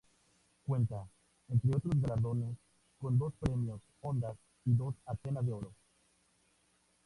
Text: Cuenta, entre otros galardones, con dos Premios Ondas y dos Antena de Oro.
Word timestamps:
Cuenta, 0.65 1.07
entre 1.49 1.75
otros 1.77 2.01
galardones, 2.01 2.57
con 2.97 3.19
dos 3.19 3.33
Premios 3.39 3.81
Ondas 4.01 4.35
y 4.65 4.73
dos 4.73 4.95
Antena 5.05 5.43
de 5.43 5.51
Oro. 5.53 5.75